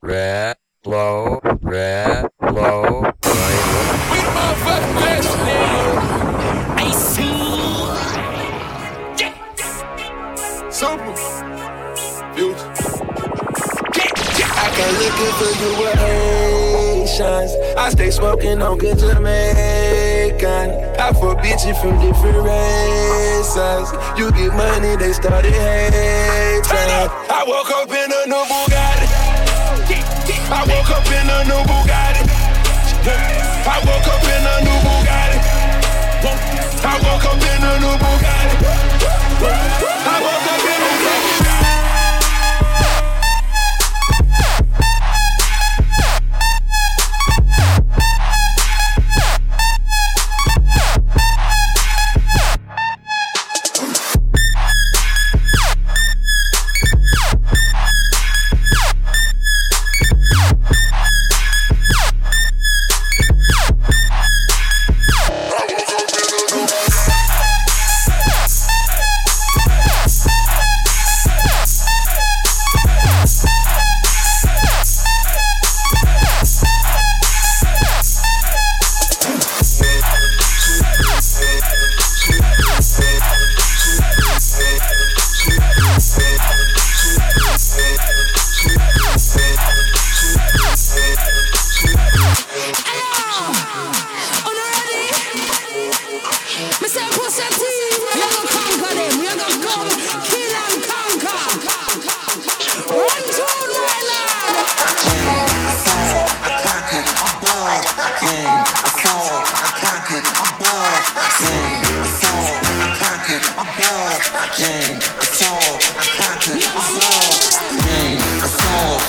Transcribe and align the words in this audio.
Red, 0.00 0.56
low, 0.86 1.40
red, 1.60 2.26
low, 2.40 3.02
the 3.02 3.28
motherfucking 4.34 4.94
best, 4.96 5.28
nigga. 5.44 5.92
I 6.74 6.90
see. 6.90 7.36
Super. 10.70 11.14
Future. 12.34 12.72
I 14.40 14.68
can't 14.74 14.96
for 15.36 15.52
you. 15.62 15.78
I 17.76 17.90
stay 17.90 18.10
smoking 18.10 18.62
on 18.62 18.78
good 18.78 18.98
Jamaican. 18.98 20.70
I 20.98 21.12
fuck 21.12 21.38
bitches 21.38 21.78
from 21.80 22.00
different 22.00 22.38
races. 22.38 23.92
You 24.18 24.30
get 24.32 24.54
money, 24.56 24.96
they 24.96 25.12
started 25.12 25.52
hating. 25.52 25.98
I 27.30 27.44
woke 27.46 27.70
up 27.70 27.90
in 27.90 28.10
a 28.10 28.26
new 28.26 28.44
Bugatti. 28.44 28.87
I 30.50 30.64
woke 30.64 30.90
up 30.90 31.06
in 31.06 31.28
a 31.28 31.44
new 31.44 31.62
Bugatti. 31.68 32.24
I 33.04 33.78
woke 33.84 34.08
up 34.08 34.24
in 34.24 34.46
a 34.48 34.60
new 34.64 34.78
Bugatti. 34.80 35.38
I 36.84 36.96
woke 37.04 37.24
up 37.26 37.42
in 37.42 37.62
a 37.64 37.78
new 37.80 37.96
Bugatti. 37.98 38.77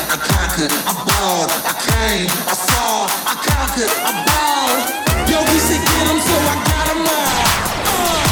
I 0.10 0.18
conquered, 0.18 0.74
I 0.90 0.94
balled, 1.06 1.52
I 1.70 1.74
came, 1.86 2.26
I 2.50 2.56
saw, 2.58 3.06
I 3.30 3.36
conquered, 3.46 3.94
I 3.94 4.12
balled. 4.26 5.30
Yo, 5.30 5.38
we 5.38 5.60
should 5.62 5.86
get 5.86 6.08
so 6.26 6.34
I 6.34 6.56
got 6.66 6.88
all. 6.98 8.26
Uh. 8.26 8.29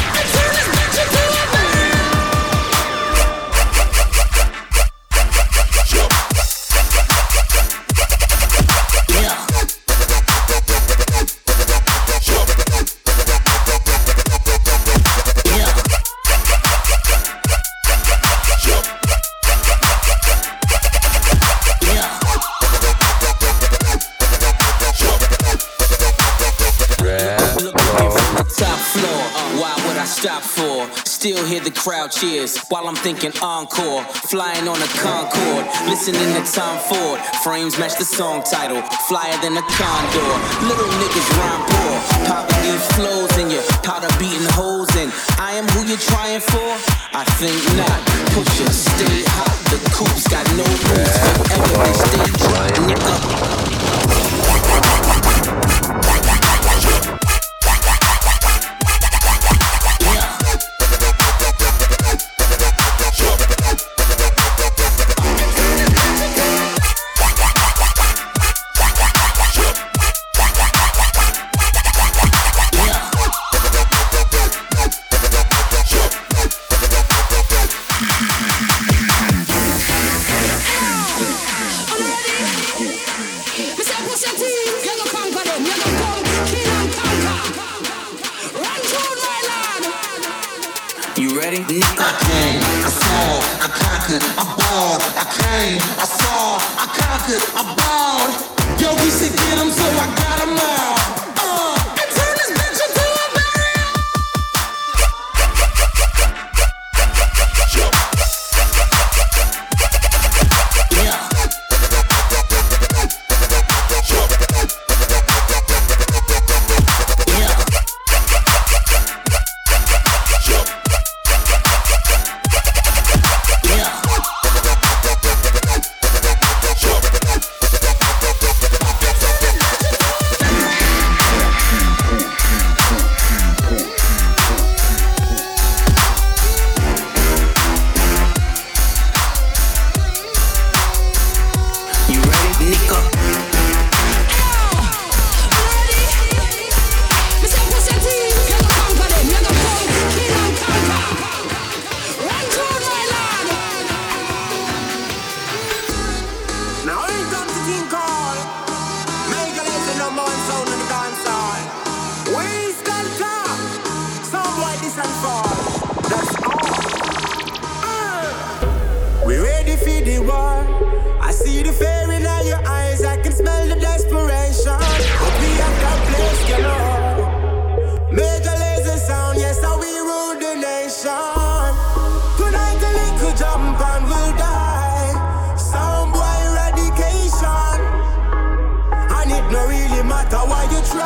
Crowd 31.88 32.10
cheers 32.12 32.58
while 32.68 32.86
I'm 32.86 32.96
thinking 32.96 33.32
encore. 33.40 34.04
Flying 34.28 34.68
on 34.68 34.76
a 34.76 34.86
Concorde, 35.00 35.66
listening 35.88 36.28
to 36.36 36.42
Tom 36.52 36.76
Ford. 36.84 37.18
Frames 37.42 37.78
match 37.78 37.96
the 37.96 38.04
song 38.04 38.42
title, 38.42 38.82
flyer 39.08 39.40
than 39.40 39.56
a 39.56 39.62
condor. 39.62 40.32
Little 40.68 40.90
niggas 41.00 41.28
rhyme 41.38 41.64
poor, 41.70 41.96
poverty 42.28 42.76
flows 42.92 43.32
in 43.38 43.48
you, 43.50 43.62
powder 43.82 44.12
beating 44.18 44.46
holes 44.52 44.94
in. 44.96 45.10
I 45.38 45.52
am 45.54 45.66
who 45.68 45.86
you're 45.88 45.96
trying 46.12 46.40
for? 46.40 46.76
I 47.16 47.24
think 47.40 47.56
not. 47.78 48.00
Push 48.36 48.60
it, 48.60 48.74
stay 48.74 49.24
hot. 49.32 49.56
The 49.72 49.78
coops 49.96 50.28
got 50.28 50.44
no 50.60 50.66
roots, 50.92 51.18
forever 51.56 51.78
they 51.84 51.94
stay 52.04 52.28
dry, 52.44 52.68
nigga. 52.84 53.38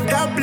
have 0.00 0.10
that 0.10 0.39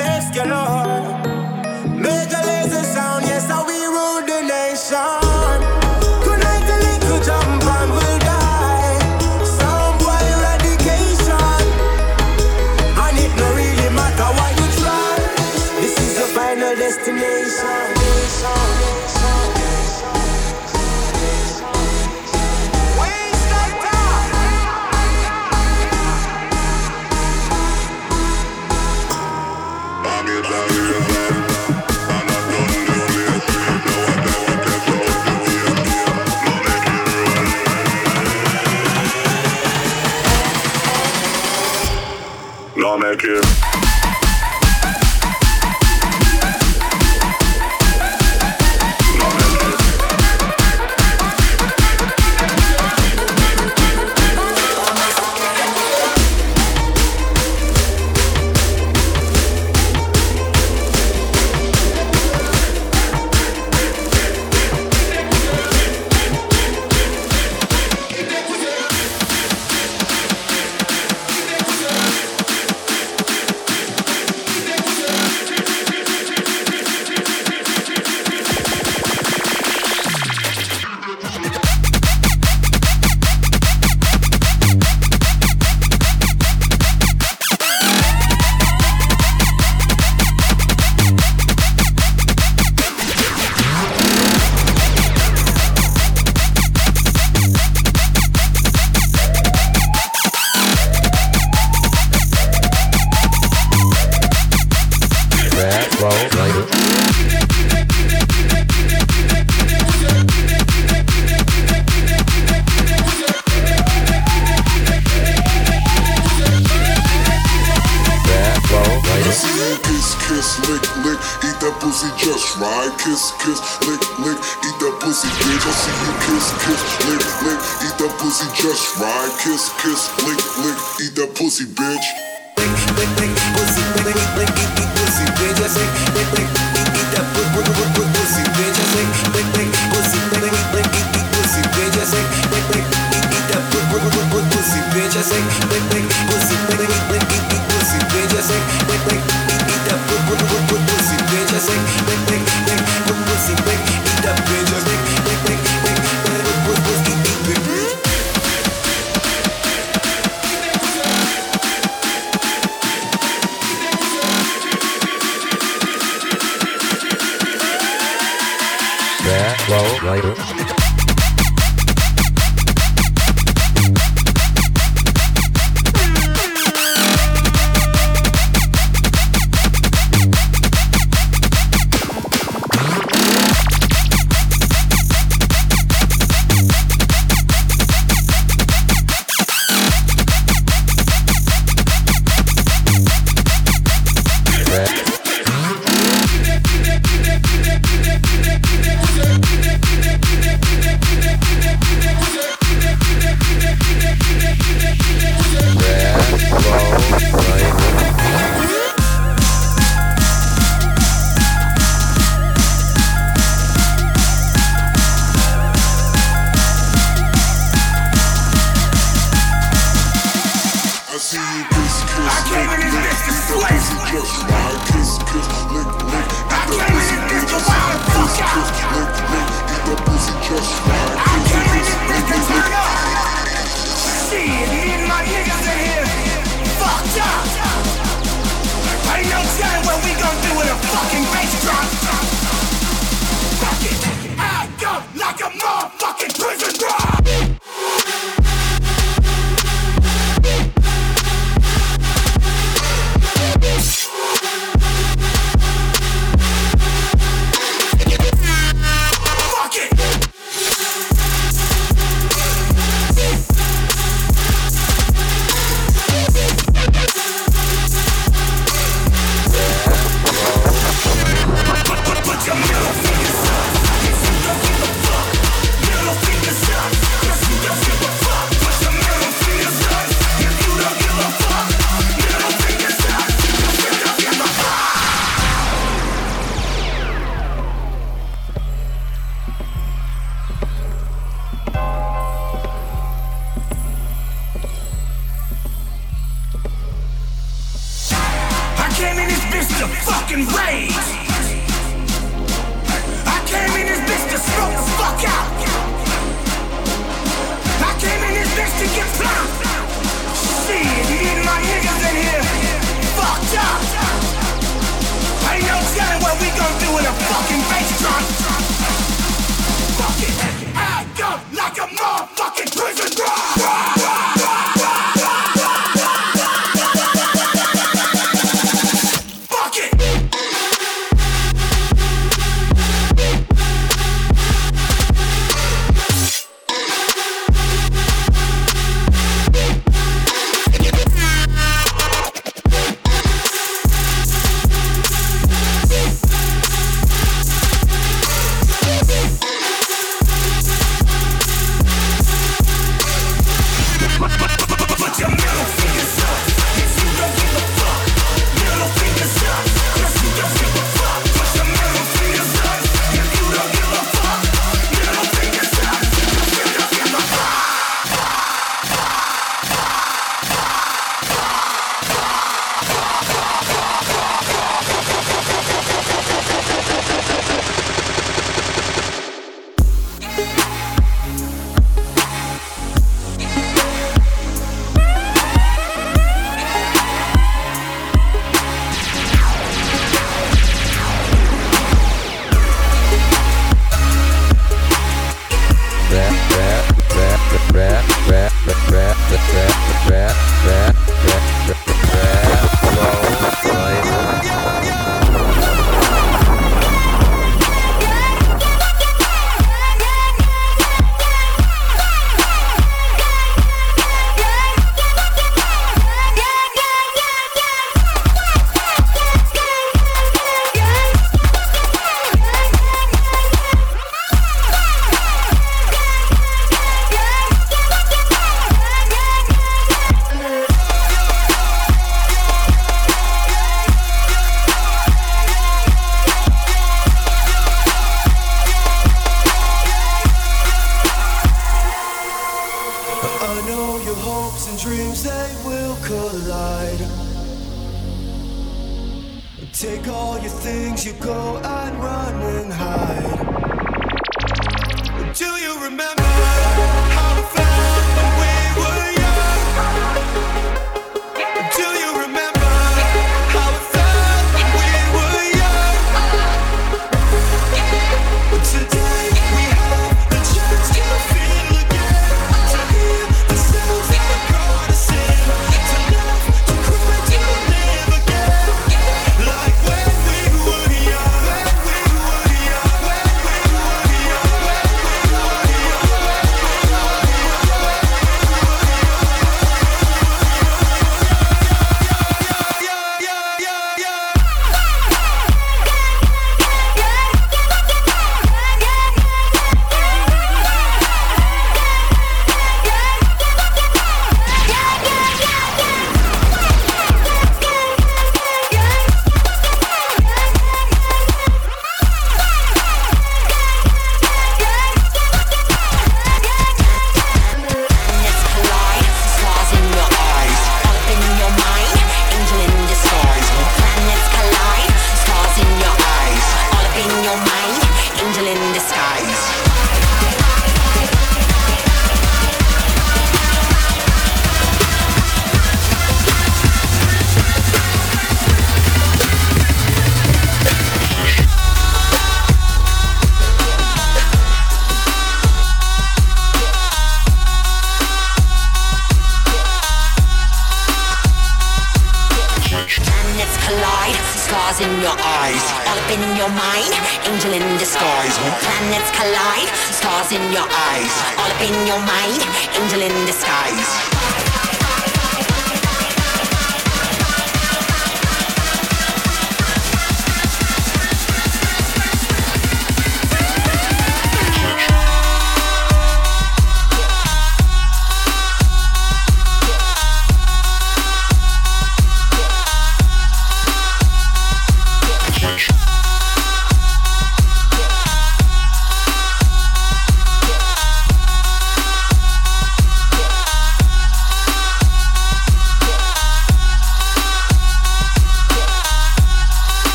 music. 145.30 145.67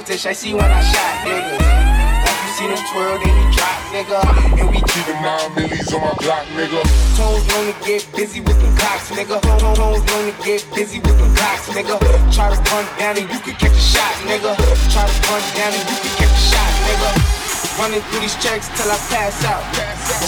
Fish 0.00 0.24
I 0.24 0.32
see 0.32 0.54
when 0.54 0.64
I 0.64 0.80
shot 0.80 1.14
nigga. 1.28 1.58
Like 2.24 2.40
you 2.46 2.52
see 2.56 2.66
them 2.66 2.80
twirl, 2.92 3.18
then 3.20 3.28
he 3.28 3.44
drop, 3.52 3.78
nigga. 3.92 4.20
And 4.58 4.70
we 4.70 4.80
keep 4.80 5.04
the 5.04 5.12
nine 5.20 5.54
millies 5.54 5.92
on 5.92 6.00
my 6.00 6.14
block, 6.16 6.46
nigga. 6.56 6.80
Tones 7.16 7.44
known 7.48 7.72
to 7.72 7.76
get 7.84 8.08
busy 8.16 8.40
with 8.40 8.56
the 8.56 8.70
clocks, 8.80 9.10
nigga. 9.10 9.36
Tones 9.58 9.78
known 9.78 10.32
to 10.32 10.34
get 10.44 10.64
busy 10.74 10.98
with 10.98 11.18
the 11.18 11.28
clocks, 11.36 11.68
nigga. 11.68 12.00
Try 12.32 12.54
to 12.54 12.62
punch 12.70 12.88
down 12.98 13.18
and 13.18 13.28
you 13.28 13.40
can 13.40 13.54
catch 13.60 13.76
a 13.76 13.84
shot, 13.92 14.14
nigga. 14.24 14.56
Try 14.92 15.04
to 15.04 15.26
punch 15.28 15.48
down 15.56 15.72
and 15.76 15.84
you 15.90 15.96
can 16.00 16.12
catch 16.16 16.30
a 16.30 16.42
shot, 16.48 16.72
nigga. 16.88 17.41
Running 17.80 18.02
through 18.12 18.20
these 18.20 18.36
checks 18.36 18.68
till 18.76 18.90
I 18.90 18.98
pass 19.08 19.44
out. 19.48 19.64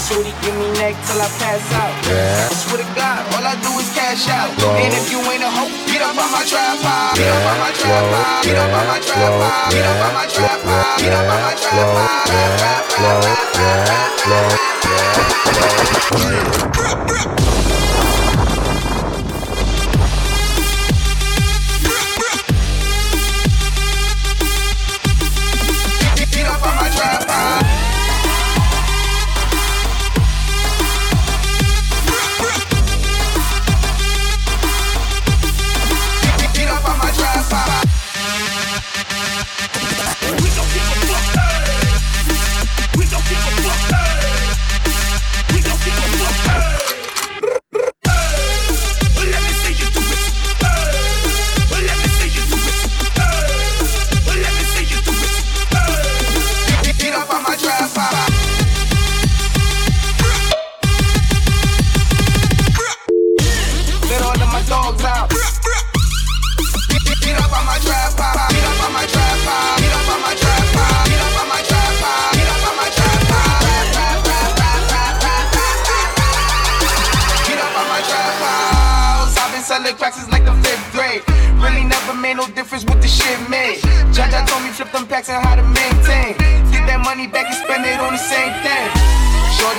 Shorty 0.09 0.33
give 0.41 0.55
me 0.57 0.65
neck 0.81 0.97
till 1.05 1.21
I 1.21 1.29
pass 1.37 1.61
out. 1.77 1.93
Yeah. 2.09 2.49
I 2.49 2.53
swear 2.53 2.81
to 2.81 2.87
God, 2.97 3.21
all 3.37 3.45
I 3.45 3.53
do 3.61 3.69
is 3.77 3.89
cash 3.93 4.27
out. 4.29 4.49
And 4.81 4.93
if 4.93 5.11
you 5.11 5.21
ain't 5.29 5.43
a 5.43 5.49
hoe, 5.49 5.69
get 5.85 6.01
up 6.01 6.17
on 6.17 6.29
my 6.31 6.41
trap 6.41 6.81
Get 7.15 7.29
up 7.29 7.45
on 7.45 7.57
my 7.61 7.71
trap 7.71 8.43
Get 8.43 8.57
up 8.57 8.73
on 8.73 8.87
my 8.87 8.99
trap 8.99 9.71
Get 9.71 9.85
up 9.85 10.05
on 10.05 10.13
my 10.13 10.25
trap 10.25 10.59
Get 10.97 11.13
up 11.13 11.29
on 11.29 11.41
my 11.41 11.53
trap 11.53 11.85
Get 11.85 12.33
up 12.33 12.33
on 12.33 12.41
my 12.41 12.65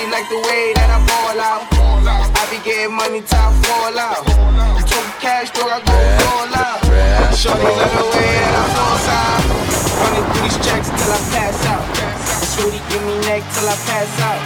trap, 0.05 0.93
I 0.93 0.99
ball 1.09 1.41
out. 1.41 1.63
I 2.37 2.43
be 2.53 2.59
getting 2.65 2.93
money, 2.93 3.23
top 3.23 3.53
ball 3.65 3.97
out. 3.97 4.27
Took 4.85 5.07
cash, 5.21 5.49
so 5.53 5.65
I 5.65 5.81
go 5.81 5.97
ball 6.21 6.53
out. 6.53 6.85
She 7.33 7.49
like 7.49 7.89
the 7.97 8.05
way 8.13 8.29
that 8.37 8.55
I 8.61 8.65
ball 8.77 9.01
out. 9.09 9.41
Running 9.97 10.25
through 10.33 10.43
these 10.45 10.59
checks 10.61 10.89
until 10.93 11.13
I 11.13 11.21
pass 11.33 11.59
out. 11.73 11.85
Sweetie, 12.45 12.83
gimme 12.93 13.17
neck 13.25 13.43
till 13.57 13.69
I 13.69 13.77
pass 13.89 14.13
out. 14.21 14.41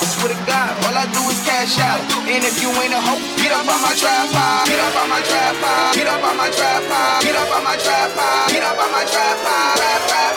I 0.00 0.04
swear 0.04 0.32
to 0.32 0.38
God, 0.44 0.72
all 0.84 0.96
I 0.96 1.04
do 1.12 1.22
is 1.32 1.40
cash 1.48 1.80
out. 1.80 2.00
And 2.28 2.44
if 2.44 2.60
you 2.60 2.68
ain't 2.68 2.92
a 2.92 3.00
hoe, 3.00 3.20
get 3.40 3.52
up 3.52 3.64
on 3.64 3.80
my 3.80 3.92
trap, 3.96 4.28
get 4.68 4.80
up 4.80 4.96
on 5.00 5.08
my 5.08 5.20
trap, 5.24 5.56
pop. 5.60 5.94
Get 5.96 6.08
up 6.08 6.24
on 6.24 6.36
my 6.36 6.48
trap, 6.52 6.80
pop. 6.88 7.22
Get 7.24 7.36
up 7.36 7.52
on 7.56 7.64
my 7.64 7.76
trap, 7.76 8.08
pop. 8.16 8.52
Get 8.52 8.62
up 8.64 8.78
on 8.78 8.90
my 8.92 9.04
trap, 9.08 9.36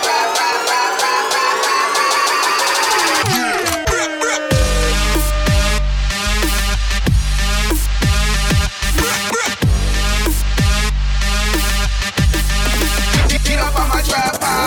trap. 0.03 0.32
up 13.63 13.79
on 13.79 13.89
my 13.89 14.01
trap. 14.01 14.62